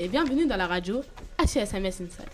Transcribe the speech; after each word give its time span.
et 0.00 0.08
bienvenue 0.08 0.46
dans 0.48 0.56
la 0.56 0.66
radio 0.66 1.00
HSMS 1.38 1.86
Inside. 1.86 2.28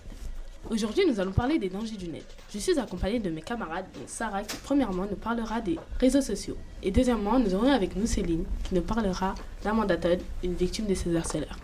Aujourd'hui, 0.71 1.05
nous 1.07 1.21
allons 1.21 1.33
parler 1.33 1.59
des 1.59 1.69
dangers 1.69 1.97
du 1.99 2.09
net. 2.09 2.25
Je 2.51 2.59
suis 2.59 2.79
accompagnée 2.79 3.19
de 3.19 3.29
mes 3.29 3.43
camarades, 3.43 3.85
dont 3.93 4.07
Sarah, 4.07 4.43
qui 4.43 4.57
premièrement 4.57 5.05
nous 5.05 5.17
parlera 5.17 5.61
des 5.61 5.79
réseaux 5.99 6.23
sociaux. 6.23 6.57
Et 6.83 6.91
deuxièmement, 6.91 7.39
nous 7.39 7.55
aurons 7.55 7.71
avec 7.71 7.95
nous 7.95 8.07
Céline, 8.07 8.47
qui 8.65 8.75
nous 8.75 8.81
parlera 8.81 9.35
d'Amanda 9.63 9.99
Todd, 9.99 10.21
une 10.43 10.55
victime 10.55 10.87
de 10.87 10.95
ces 10.95 11.15
harceleurs. 11.15 11.59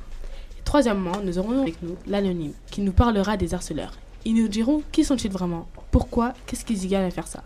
Et 0.58 0.62
troisièmement, 0.62 1.22
nous 1.24 1.38
aurons 1.38 1.62
avec 1.62 1.80
nous 1.80 1.96
l'anonyme, 2.06 2.52
qui 2.70 2.82
nous 2.82 2.92
parlera 2.92 3.38
des 3.38 3.54
harceleurs. 3.54 3.94
Ils 4.26 4.34
nous 4.34 4.48
diront 4.48 4.82
qui 4.92 5.04
sont-ils 5.04 5.32
vraiment, 5.32 5.68
pourquoi, 5.90 6.34
qu'est-ce 6.46 6.66
qu'ils 6.66 6.84
y 6.84 6.88
gagnent 6.88 7.06
à 7.06 7.10
faire 7.10 7.28
ça. 7.28 7.44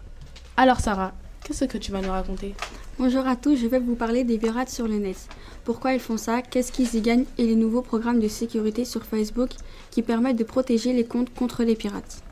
Alors 0.57 0.81
Sarah, 0.81 1.13
qu'est-ce 1.45 1.67
que 1.67 1.79
tu 1.79 1.93
vas 1.93 2.01
nous 2.01 2.11
raconter? 2.11 2.57
Bonjour 3.03 3.27
à 3.27 3.35
tous, 3.35 3.57
je 3.57 3.67
vais 3.67 3.79
vous 3.79 3.95
parler 3.95 4.25
des 4.25 4.37
pirates 4.37 4.69
sur 4.69 4.87
le 4.87 4.99
net. 4.99 5.17
Pourquoi 5.65 5.95
ils 5.95 6.01
font 6.01 6.19
ça, 6.19 6.43
qu'est-ce 6.43 6.71
qu'ils 6.71 6.95
y 6.97 7.01
gagnent? 7.01 7.25
Et 7.39 7.47
les 7.47 7.55
nouveaux 7.55 7.81
programmes 7.81 8.21
de 8.21 8.29
sécurité 8.29 8.85
sur 8.85 9.07
Facebook 9.07 9.49
qui 9.91 10.03
permettent 10.03 10.37
de 10.37 10.45
protéger 10.45 10.93
les 10.93 11.07
comptes 11.07 11.33
contre 11.33 11.65
les 11.65 11.77
pirates. 11.77 12.23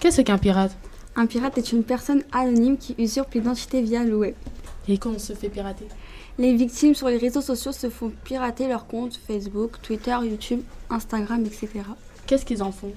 Qu'est-ce 0.00 0.22
qu'un 0.22 0.38
pirate? 0.38 0.76
Un 1.14 1.26
pirate 1.26 1.56
est 1.56 1.70
une 1.70 1.84
personne 1.84 2.24
anonyme 2.32 2.78
qui 2.78 2.96
usurpe 2.98 3.34
l'identité 3.34 3.80
via 3.80 4.02
le 4.02 4.16
web. 4.16 4.34
Et 4.88 4.98
quand 4.98 5.12
on 5.12 5.20
se 5.20 5.34
fait 5.34 5.48
pirater? 5.48 5.86
Les 6.36 6.52
victimes 6.52 6.96
sur 6.96 7.06
les 7.06 7.18
réseaux 7.18 7.40
sociaux 7.40 7.70
se 7.70 7.88
font 7.88 8.10
pirater 8.24 8.66
leurs 8.66 8.88
comptes 8.88 9.20
Facebook, 9.24 9.80
Twitter, 9.82 10.16
YouTube, 10.24 10.62
Instagram, 10.90 11.46
etc. 11.46 11.68
Qu'est-ce 12.26 12.44
qu'ils 12.44 12.64
en 12.64 12.72
font? 12.72 12.92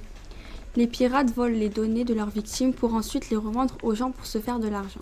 Les 0.78 0.88
pirates 0.88 1.34
volent 1.34 1.58
les 1.58 1.70
données 1.70 2.04
de 2.04 2.14
leurs 2.14 2.30
victimes 2.30 2.74
pour 2.74 2.96
ensuite 2.96 3.30
les 3.30 3.38
revendre 3.38 3.77
aux 3.82 3.96
gens 3.96 4.12
pour 4.12 4.26
se 4.26 4.40
faire 4.40 4.60
de 4.60 4.68
l'argent. 4.68 4.99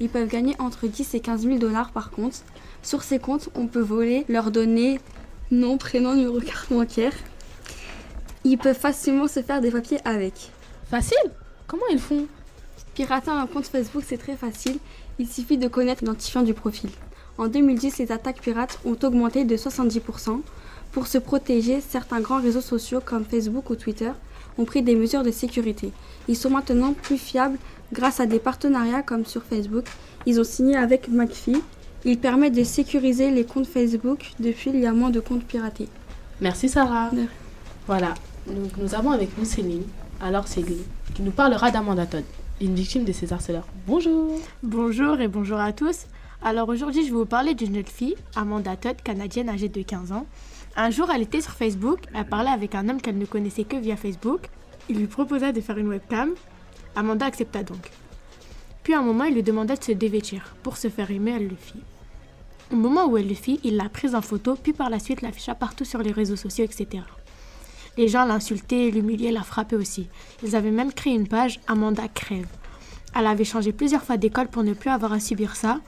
Ils 0.00 0.08
peuvent 0.08 0.26
gagner 0.26 0.56
entre 0.58 0.88
10 0.88 1.14
et 1.14 1.20
15 1.20 1.42
000 1.42 1.58
dollars 1.58 1.92
par 1.92 2.10
compte. 2.10 2.42
Sur 2.82 3.04
ces 3.04 3.20
comptes, 3.20 3.48
on 3.54 3.68
peut 3.68 3.80
voler 3.80 4.24
leurs 4.28 4.50
données, 4.50 4.98
nom, 5.52 5.78
prénom, 5.78 6.14
numéro 6.14 6.40
carte 6.40 6.72
bancaire. 6.72 7.12
Ils 8.42 8.58
peuvent 8.58 8.76
facilement 8.76 9.28
se 9.28 9.42
faire 9.42 9.60
des 9.60 9.70
papiers 9.70 10.00
avec. 10.04 10.50
Facile? 10.90 11.30
Comment 11.68 11.86
ils 11.92 12.00
font? 12.00 12.26
Pirater 12.94 13.30
un 13.30 13.46
compte 13.46 13.66
Facebook, 13.66 14.02
c'est 14.04 14.18
très 14.18 14.36
facile. 14.36 14.78
Il 15.20 15.28
suffit 15.28 15.56
de 15.56 15.68
connaître 15.68 16.02
l'identifiant 16.02 16.42
du 16.42 16.52
profil. 16.52 16.90
En 17.38 17.46
2010, 17.46 17.98
les 17.98 18.10
attaques 18.10 18.40
pirates 18.40 18.80
ont 18.84 18.98
augmenté 19.04 19.44
de 19.44 19.56
70%. 19.56 20.40
Pour 20.90 21.06
se 21.06 21.18
protéger, 21.18 21.80
certains 21.80 22.20
grands 22.20 22.42
réseaux 22.42 22.60
sociaux 22.60 23.00
comme 23.04 23.24
Facebook 23.24 23.70
ou 23.70 23.76
Twitter 23.76 24.10
ont 24.58 24.64
pris 24.64 24.82
des 24.82 24.94
mesures 24.94 25.22
de 25.22 25.30
sécurité. 25.30 25.92
Ils 26.28 26.36
sont 26.36 26.50
maintenant 26.50 26.92
plus 26.92 27.18
fiables 27.18 27.58
grâce 27.92 28.20
à 28.20 28.26
des 28.26 28.38
partenariats 28.38 29.02
comme 29.02 29.26
sur 29.26 29.42
Facebook. 29.42 29.84
Ils 30.26 30.40
ont 30.40 30.44
signé 30.44 30.76
avec 30.76 31.08
McAfee. 31.08 31.62
Ils 32.04 32.18
permettent 32.18 32.56
de 32.56 32.64
sécuriser 32.64 33.30
les 33.30 33.44
comptes 33.44 33.66
Facebook. 33.66 34.32
Depuis, 34.40 34.70
il 34.70 34.80
y 34.80 34.86
a 34.86 34.92
moins 34.92 35.10
de 35.10 35.20
comptes 35.20 35.44
piratés. 35.44 35.88
Merci 36.40 36.68
Sarah. 36.68 37.10
Voilà, 37.86 38.14
donc 38.46 38.76
nous 38.78 38.94
avons 38.94 39.10
avec 39.10 39.36
nous 39.38 39.44
Céline. 39.44 39.84
Alors 40.20 40.48
Céline, 40.48 40.82
qui 41.14 41.22
nous 41.22 41.30
parlera 41.30 41.70
d'Amanda 41.70 42.06
Todd, 42.06 42.24
une 42.60 42.74
victime 42.74 43.04
de 43.04 43.12
ces 43.12 43.32
harceleurs. 43.32 43.66
Bonjour 43.86 44.40
Bonjour 44.62 45.20
et 45.20 45.28
bonjour 45.28 45.58
à 45.58 45.72
tous. 45.72 46.06
Alors 46.44 46.68
aujourd'hui, 46.68 47.02
je 47.02 47.12
vais 47.12 47.18
vous 47.18 47.26
parler 47.26 47.54
d'une 47.54 47.74
jeune 47.74 47.86
fille, 47.86 48.16
Amanda 48.34 48.76
Todd, 48.76 48.96
canadienne 49.02 49.48
âgée 49.48 49.68
de 49.68 49.82
15 49.82 50.10
ans. 50.10 50.26
Un 50.76 50.90
jour, 50.90 51.10
elle 51.14 51.22
était 51.22 51.42
sur 51.42 51.52
Facebook, 51.52 52.00
elle 52.14 52.24
parlait 52.24 52.50
avec 52.50 52.74
un 52.74 52.88
homme 52.88 53.00
qu'elle 53.00 53.18
ne 53.18 53.26
connaissait 53.26 53.64
que 53.64 53.76
via 53.76 53.96
Facebook. 53.96 54.48
Il 54.88 54.98
lui 54.98 55.06
proposa 55.06 55.52
de 55.52 55.60
faire 55.60 55.76
une 55.76 55.88
webcam. 55.88 56.30
Amanda 56.96 57.26
accepta 57.26 57.62
donc. 57.62 57.90
Puis 58.82 58.94
à 58.94 58.98
un 58.98 59.02
moment, 59.02 59.24
il 59.24 59.34
lui 59.34 59.42
demanda 59.42 59.76
de 59.76 59.84
se 59.84 59.92
dévêtir. 59.92 60.54
Pour 60.62 60.76
se 60.76 60.88
faire 60.88 61.10
aimer, 61.10 61.34
elle 61.36 61.48
le 61.48 61.56
fit. 61.56 61.82
Au 62.72 62.76
moment 62.76 63.06
où 63.06 63.18
elle 63.18 63.28
le 63.28 63.34
fit, 63.34 63.60
il 63.64 63.76
l'a 63.76 63.90
prise 63.90 64.14
en 64.14 64.22
photo, 64.22 64.56
puis 64.56 64.72
par 64.72 64.88
la 64.88 64.98
suite 64.98 65.20
l'afficha 65.20 65.54
partout 65.54 65.84
sur 65.84 66.02
les 66.02 66.10
réseaux 66.10 66.36
sociaux, 66.36 66.64
etc. 66.64 67.04
Les 67.98 68.08
gens 68.08 68.24
l'insultaient, 68.24 68.90
l'humiliaient, 68.90 69.30
la 69.30 69.42
frappaient 69.42 69.76
aussi. 69.76 70.08
Ils 70.42 70.56
avaient 70.56 70.70
même 70.70 70.92
créé 70.92 71.12
une 71.12 71.28
page 71.28 71.60
Amanda 71.66 72.08
crève. 72.08 72.48
Elle 73.14 73.26
avait 73.26 73.44
changé 73.44 73.72
plusieurs 73.72 74.02
fois 74.02 74.16
d'école 74.16 74.48
pour 74.48 74.62
ne 74.62 74.72
plus 74.72 74.88
avoir 74.88 75.12
à 75.12 75.20
subir 75.20 75.54
ça. 75.54 75.80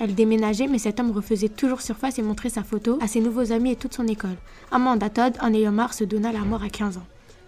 Elle 0.00 0.14
déménageait, 0.14 0.68
mais 0.68 0.78
cet 0.78 1.00
homme 1.00 1.10
refaisait 1.10 1.48
toujours 1.48 1.80
surface 1.80 2.18
et 2.18 2.22
montrait 2.22 2.50
sa 2.50 2.62
photo 2.62 2.98
à 3.00 3.08
ses 3.08 3.20
nouveaux 3.20 3.52
amis 3.52 3.72
et 3.72 3.76
toute 3.76 3.94
son 3.94 4.06
école. 4.06 4.36
Amanda 4.70 5.10
Todd, 5.10 5.36
en 5.40 5.52
ayant 5.52 5.72
marre, 5.72 5.94
se 5.94 6.04
donna 6.04 6.30
la 6.30 6.40
mort 6.40 6.62
à 6.62 6.68
15 6.68 6.98
ans. 6.98 7.06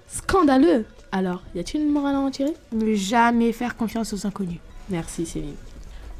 Scandaleux 0.09 0.85
Alors, 1.13 1.43
y 1.55 1.61
a-t-il 1.61 1.85
une 1.85 1.93
morale 1.93 2.17
à 2.17 2.21
en 2.21 2.31
tirer? 2.31 2.55
Ne 2.73 2.95
jamais 2.95 3.53
faire 3.53 3.77
confiance 3.77 4.13
aux 4.13 4.27
inconnus. 4.27 4.59
Merci 4.89 5.27
Céline. 5.27 5.55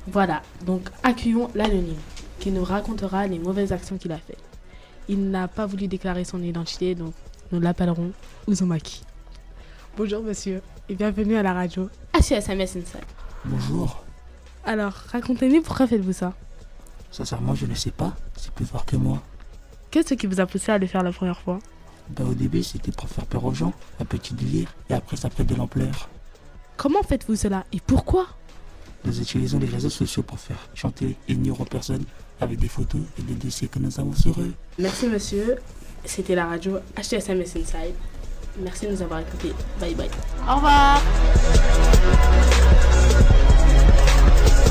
Voilà, 0.07 0.43
donc 0.65 0.89
accueillons 1.03 1.51
l'anonyme, 1.55 1.99
qui 2.39 2.51
nous 2.53 2.65
racontera 2.65 3.27
les 3.27 3.39
mauvaises 3.39 3.73
actions 3.73 3.99
qu'il 3.99 4.13
a 4.13 4.19
faites. 4.19 4.39
Il 5.09 5.31
n'a 5.31 5.49
pas 5.49 5.67
voulu 5.67 5.89
déclarer 5.89 6.25
son 6.25 6.43
identité, 6.43 6.95
donc 6.95 7.13
nous 7.51 7.61
l'appellerons 7.61 8.13
Uzumaki. 8.49 9.03
Bonjour 9.97 10.23
monsieur, 10.23 10.63
et 10.89 10.95
bienvenue 10.95 11.37
à 11.37 11.43
la 11.43 11.53
radio 11.53 11.89
HSMS 12.15 12.77
Inside. 12.77 13.05
Bonjour. 13.45 14.05
Alors, 14.65 14.93
racontez-nous 15.11 15.63
pourquoi 15.63 15.87
faites-vous 15.87 16.13
ça? 16.13 16.35
Sincèrement, 17.11 17.55
je 17.55 17.67
ne 17.67 17.75
sais 17.75 17.91
pas. 17.91 18.15
C'est 18.37 18.53
plus 18.53 18.67
fort 18.67 18.85
que 18.85 18.97
moi. 18.97 19.23
Qu'est-ce 19.91 20.15
qui 20.15 20.27
vous 20.27 20.41
a 20.41 20.47
poussé 20.47 20.71
à 20.73 20.79
le 20.79 20.87
faire 20.87 21.03
la 21.03 21.13
première 21.13 21.41
fois? 21.41 21.59
Ben, 22.11 22.27
au 22.27 22.35
début, 22.35 22.63
c'était 22.63 22.93
pour 22.93 23.09
faire 23.09 23.27
peur 23.27 23.45
aux 23.45 23.55
gens, 23.55 23.73
un 24.01 24.05
petit 24.05 24.35
délire, 24.35 24.73
et 24.89 24.95
après, 24.95 25.17
ça 25.17 25.29
prend 25.31 25.45
de 25.45 25.55
l'ampleur. 25.55 26.09
Comment 26.77 27.03
faites-vous 27.03 27.37
cela? 27.37 27.65
Et 27.73 27.81
pourquoi? 27.81 28.27
Nous 29.05 29.21
utilisons 29.21 29.59
les 29.59 29.67
réseaux 29.67 29.91
sociaux 29.91 30.23
pour 30.23 30.39
faire 30.39 30.59
chanter 30.75 31.17
et 31.29 31.35
nuire 31.35 31.61
aux 31.61 31.65
personnes 31.65 32.05
avec 32.41 32.59
des 32.59 32.69
photos 32.69 33.01
et 33.19 33.23
des 33.23 33.35
dossiers 33.35 33.69
que 33.69 33.79
nous 33.79 33.99
avons 33.99 34.15
sur 34.15 34.41
eux. 34.41 34.53
Merci 34.79 35.07
monsieur. 35.07 35.57
C'était 36.05 36.35
la 36.35 36.47
radio 36.47 36.79
HSMS 36.97 37.57
Inside. 37.57 37.95
Merci 38.63 38.87
de 38.87 38.93
nous 38.93 39.03
avoir 39.03 39.21
écoutés. 39.21 39.53
Bye 39.79 39.95
bye. 39.95 40.11
Au 40.49 40.57
revoir 40.57 41.01
Yeah. 44.31 44.70